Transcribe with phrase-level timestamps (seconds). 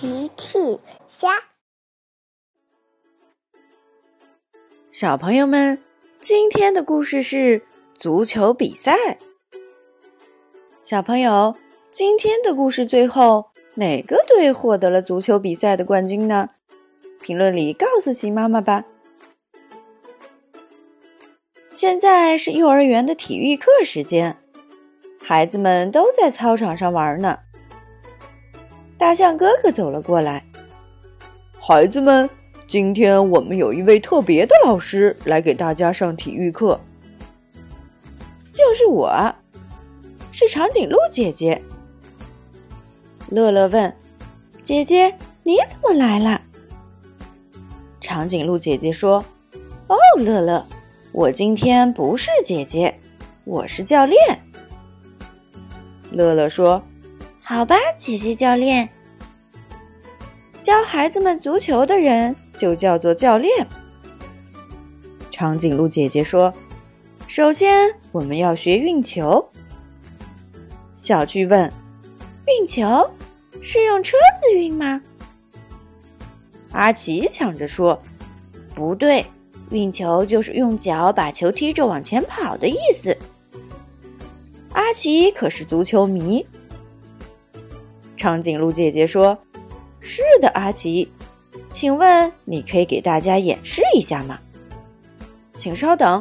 [0.00, 0.78] 奇趣
[1.08, 1.28] 虾，
[4.88, 5.82] 小朋友们，
[6.20, 7.62] 今天的故事是
[7.96, 9.18] 足球比赛。
[10.84, 11.56] 小朋友，
[11.90, 16.48] 今天的故事最后哪个队获得了足球比赛的冠军呢？
[17.20, 18.84] 评论里告诉奇妈妈吧。
[21.72, 24.36] 现在是幼儿园的体育课时间，
[25.20, 27.40] 孩子们都在操场上玩呢。
[28.98, 30.44] 大象哥哥走了过来，
[31.60, 32.28] 孩子们，
[32.66, 36.78] 今天我们有一位特别的老师来给大家上体育课，
[38.50, 39.32] 就是我，
[40.32, 41.62] 是长颈鹿姐姐。
[43.30, 43.96] 乐乐问
[44.64, 46.42] ：“姐姐，你怎么来了？”
[48.02, 49.24] 长颈鹿姐姐说
[49.86, 50.66] ：“哦，乐乐，
[51.12, 52.98] 我今天不是姐姐，
[53.44, 54.18] 我是教练。”
[56.10, 56.82] 乐乐说。
[57.48, 58.86] 好吧，姐姐教练，
[60.60, 63.66] 教孩子们足球的人就叫做教练。
[65.30, 66.52] 长颈鹿姐姐说
[67.26, 69.42] ：“首先，我们要学运球。”
[70.94, 71.72] 小趣问
[72.46, 73.10] ：“运球
[73.62, 75.00] 是用车子运吗？”
[76.72, 77.98] 阿奇抢着说
[78.76, 79.24] ：“不对，
[79.70, 83.16] 运球就是用脚把球踢着往前跑的意思。”
[84.74, 86.46] 阿奇可是足球迷。
[88.18, 89.38] 长颈鹿姐姐说
[90.00, 91.08] ：“是的，阿奇，
[91.70, 94.40] 请问你可以给大家演示一下吗？”
[95.54, 96.20] 请稍等。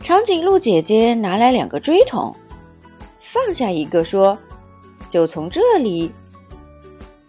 [0.00, 2.34] 长颈鹿姐姐拿来两个锥筒，
[3.20, 4.38] 放下一个说
[5.10, 6.10] ：“就从这里。”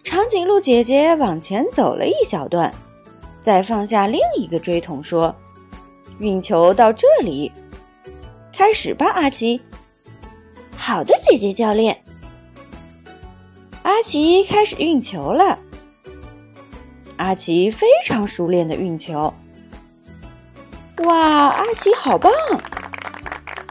[0.04, 2.72] 长颈鹿姐姐往前走了一小段，
[3.42, 5.34] 再放下另一个锥筒说
[6.20, 7.50] ：“运球到这里，
[8.52, 9.60] 开始吧，阿奇。”
[10.78, 12.00] 好的，姐姐教练。
[13.82, 15.58] 阿奇开始运球了。
[17.16, 19.32] 阿奇非常熟练的运球。
[21.04, 22.32] 哇，阿奇好棒！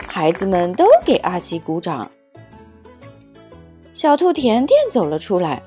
[0.07, 2.09] 孩子们都给阿奇鼓掌。
[3.93, 5.61] 小兔甜甜走了出来，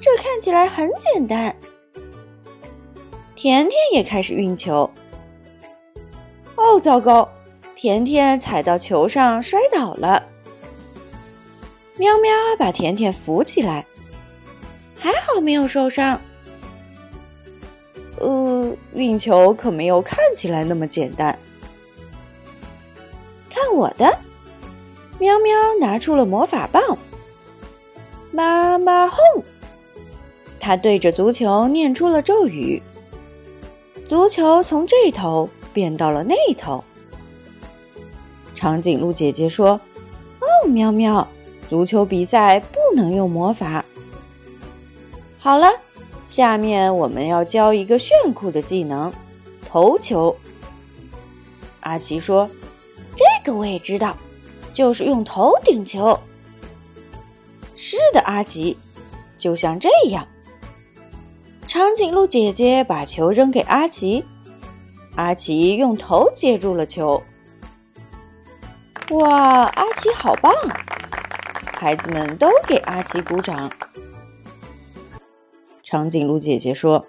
[0.00, 1.54] 这看起来很简单。
[3.36, 4.90] 甜甜也开始运球。
[6.56, 7.28] 哦，糟糕！
[7.76, 10.22] 甜甜踩到球上摔倒了。
[12.00, 13.84] 喵喵，把甜甜扶起来，
[14.98, 16.18] 还好没有受伤。
[18.16, 21.38] 呃，运球可没有看起来那么简单。
[23.50, 24.18] 看我的！
[25.18, 26.96] 喵喵拿出了魔法棒，
[28.32, 29.44] 妈妈哄！
[30.58, 32.82] 他对着足球念出了咒语，
[34.06, 36.82] 足球从这头变到了那头。
[38.54, 39.78] 长颈鹿姐姐说
[40.40, 41.28] ：“哦，喵喵。”
[41.70, 43.84] 足球比赛不能用魔法。
[45.38, 45.68] 好了，
[46.24, 49.12] 下面我们要教一个炫酷的技能——
[49.70, 50.36] 投球。
[51.78, 52.50] 阿奇说
[53.14, 54.16] ：“这个我也知道，
[54.72, 56.18] 就是用头顶球。”
[57.76, 58.76] 是的，阿奇，
[59.38, 60.26] 就像这样。
[61.68, 64.24] 长颈鹿姐姐把球扔给阿奇，
[65.14, 67.22] 阿奇用头接住了球。
[69.10, 70.52] 哇，阿奇好棒！
[71.80, 73.72] 孩子们都给阿奇鼓掌。
[75.82, 77.06] 长颈鹿姐姐说：“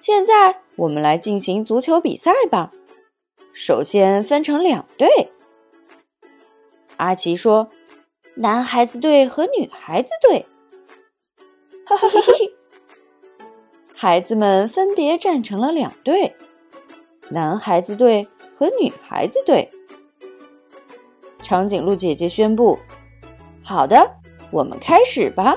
[0.00, 2.72] 现在我们来进行足球比赛吧。
[3.52, 5.06] 首先分成两队。”
[6.96, 7.68] 阿奇说
[8.36, 10.46] ：“男孩子队和女孩子队。”
[11.84, 12.32] 哈哈哈哈！
[13.94, 16.34] 孩子们分别站成了两队，
[17.28, 19.70] 男孩子队和女孩子队。
[21.42, 22.78] 长颈鹿姐姐宣布。
[23.70, 24.16] 好的，
[24.50, 25.56] 我们开始吧。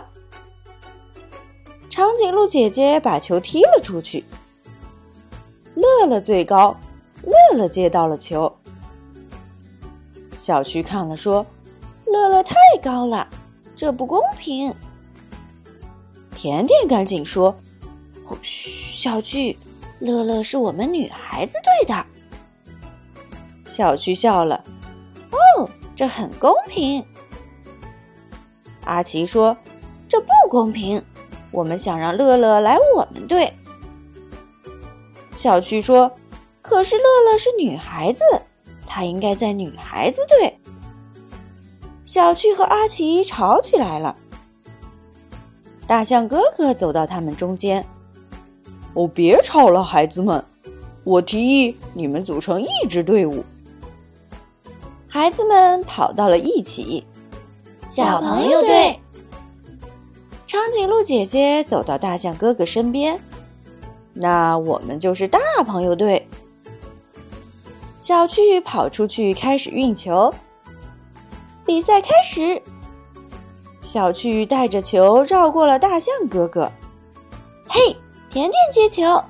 [1.90, 4.24] 长颈鹿姐姐把球踢了出去。
[5.74, 6.78] 乐乐最高，
[7.24, 8.56] 乐乐接到了球。
[10.38, 11.44] 小区看了说
[12.06, 13.28] ：“乐乐太高了，
[13.76, 14.72] 这不公平。”
[16.38, 17.56] 甜甜赶紧说
[18.44, 19.58] ：“嘘，小区，
[19.98, 22.06] 乐乐是我们女孩子队的。”
[23.66, 24.64] 小区笑了
[25.58, 27.04] ：“哦，这很公平。”
[28.86, 29.56] 阿奇说
[30.10, 31.02] ：“这不公平，
[31.52, 33.54] 我们想让乐乐来我们队。”
[35.32, 36.12] 小趣说
[36.62, 38.24] ：“可是乐乐是女孩子，
[38.86, 40.60] 她应该在女孩子队。”
[42.06, 44.16] 小趣和阿奇吵起来了。
[45.88, 47.86] 大象哥哥走到他们中间
[48.94, 50.44] ：“哦，别吵了，孩子们，
[51.04, 53.44] 我提议你们组成一支队伍。”
[55.08, 57.06] 孩子们跑到了一起。
[57.88, 59.00] 小朋友队，
[60.48, 63.20] 长颈鹿姐姐走到大象哥哥身边，
[64.14, 66.28] 那我们就是大朋友队。
[68.00, 70.34] 小趣跑出去开始运球，
[71.66, 72.62] 比赛开始。
[73.82, 76.72] 小趣带着球绕过了大象哥哥，
[77.70, 77.96] 嘿，
[78.30, 79.24] 甜甜接球。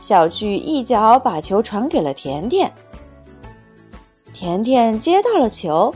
[0.00, 2.70] 小趣一脚把球传给了甜甜，
[4.32, 5.94] 甜甜接到了球。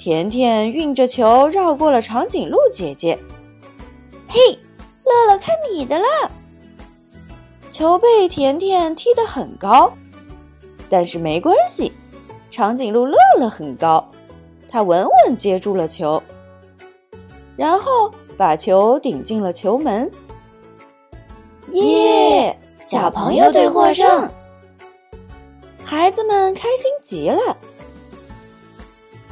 [0.00, 3.18] 甜甜运着球绕过了长颈鹿姐姐，
[4.28, 4.40] 嘿，
[5.04, 6.06] 乐乐看你的了。
[7.70, 9.92] 球被甜甜踢得很高，
[10.88, 11.92] 但是没关系，
[12.50, 14.10] 长颈鹿乐乐很高，
[14.70, 16.22] 他稳稳接住了球，
[17.54, 20.10] 然后把球顶进了球门。
[21.72, 22.58] 耶！
[22.82, 24.26] 小朋友队获胜，
[25.84, 27.54] 孩子们开心极了。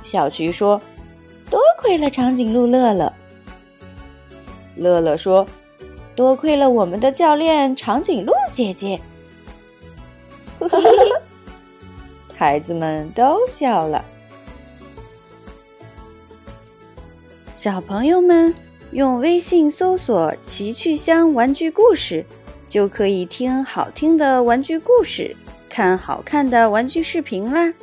[0.09, 0.81] 小菊说
[1.51, 3.13] ：“多亏了长颈鹿乐乐。”
[4.75, 5.47] 乐乐说
[6.17, 8.99] ：“多亏了我们的教练长颈鹿姐姐。”
[12.35, 14.03] 孩子们都笑了。
[17.53, 18.55] 小朋友们
[18.93, 22.25] 用微信搜索“奇趣箱玩具故事”。
[22.67, 25.37] 就可以听好听的玩具故事，
[25.69, 27.75] 看好看的玩具视频啦。